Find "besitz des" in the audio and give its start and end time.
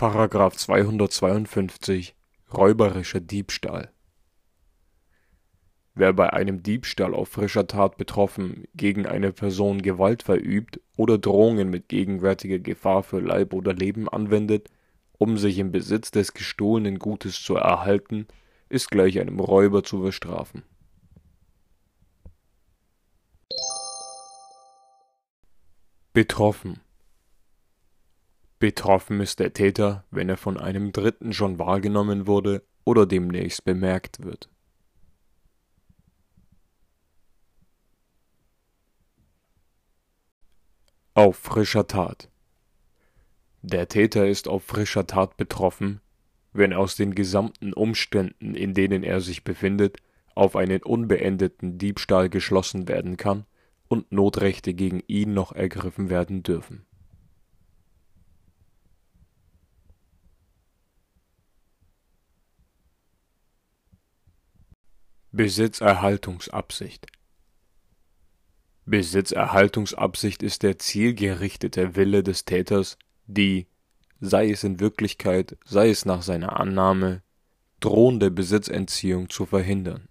15.70-16.32